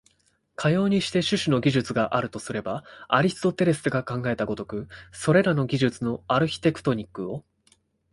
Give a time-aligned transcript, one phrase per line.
[0.55, 7.45] かようにして種々の技術があるとすれば、アリストテレスが考えた如く、それらの技術のアルヒテクトニックを、